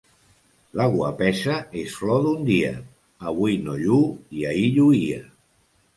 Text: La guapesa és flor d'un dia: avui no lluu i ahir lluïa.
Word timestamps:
La 0.79 0.87
guapesa 0.93 1.57
és 1.83 1.99
flor 1.99 2.25
d'un 2.25 2.47
dia: 2.49 2.71
avui 3.33 3.61
no 3.67 3.79
lluu 3.83 4.11
i 4.41 4.49
ahir 4.55 4.65
lluïa. 4.79 5.21